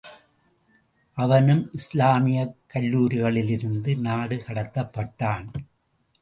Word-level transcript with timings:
அவனும் 1.17 1.69
இஸ்லாமியக் 1.71 2.55
கல்லூரிகளிலிருந்து 2.73 3.97
நாடு 3.99 4.35
கடத்தப்பட்டான். 4.47 5.45